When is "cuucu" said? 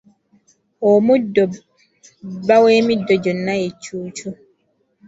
3.81-4.27